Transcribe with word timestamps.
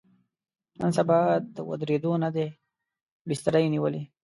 نن 0.79 0.91
سبا 0.97 1.19
د 1.55 1.57
ودرېدو 1.69 2.11
نه 2.23 2.29
دی، 2.35 2.47
بستره 3.27 3.57
یې 3.63 3.69
نیولې. 3.73 4.01